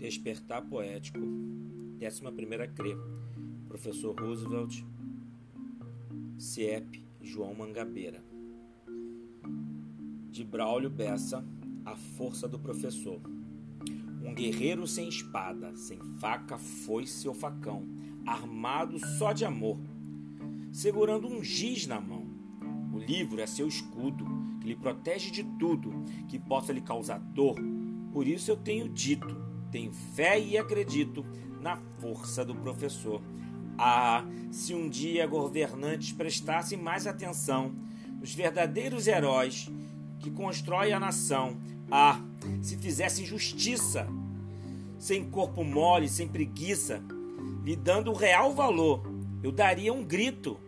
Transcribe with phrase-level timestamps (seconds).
[0.00, 2.22] Despertar Poético, 11
[2.74, 2.96] CRE,
[3.68, 4.82] Professor Roosevelt,
[6.38, 8.24] CIEP, João Mangabeira.
[10.30, 11.44] De Braulio Bessa,
[11.84, 13.20] A Força do Professor.
[14.24, 17.86] Um guerreiro sem espada, sem faca, foice ou facão,
[18.24, 19.78] armado só de amor,
[20.72, 22.26] segurando um giz na mão.
[22.94, 24.24] O livro é seu escudo,
[24.62, 25.92] que lhe protege de tudo
[26.26, 27.56] que possa lhe causar dor.
[28.14, 31.24] Por isso eu tenho dito, tenho fé e acredito
[31.60, 33.22] na força do professor.
[33.78, 37.74] Ah, se um dia governantes prestassem mais atenção
[38.18, 39.70] nos verdadeiros heróis
[40.18, 41.56] que constroem a nação.
[41.90, 42.20] Ah,
[42.62, 44.06] se fizessem justiça,
[44.98, 47.02] sem corpo mole, sem preguiça,
[47.64, 49.02] lhe dando o real valor,
[49.42, 50.60] eu daria um grito.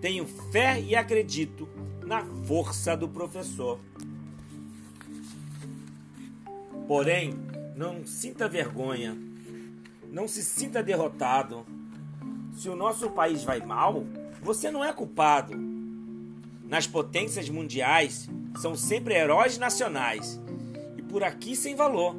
[0.00, 1.68] Tenho fé e acredito
[2.04, 3.78] na força do professor.
[6.86, 7.34] Porém,
[7.82, 9.18] não sinta vergonha,
[10.08, 11.66] não se sinta derrotado.
[12.54, 14.04] Se o nosso país vai mal,
[14.40, 15.52] você não é culpado.
[16.62, 18.28] Nas potências mundiais,
[18.60, 20.40] são sempre heróis nacionais
[20.96, 22.14] e por aqui sem valor.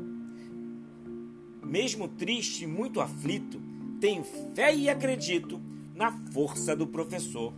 [1.64, 3.61] Mesmo triste e muito aflito,
[4.02, 5.61] tenho fé e acredito
[5.95, 7.53] na força do professor.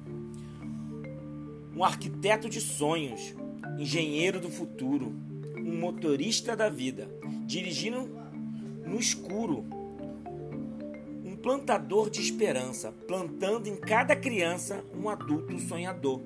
[1.75, 3.33] Um arquiteto de sonhos,
[3.79, 5.11] engenheiro do futuro,
[5.75, 7.09] um motorista da vida,
[7.45, 8.09] dirigindo
[8.85, 9.65] no escuro.
[11.23, 16.21] Um plantador de esperança, plantando em cada criança um adulto sonhador.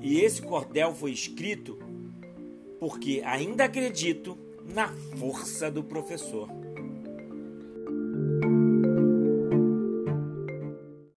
[0.00, 1.76] E esse cordel foi escrito
[2.78, 6.48] porque ainda acredito na força do professor.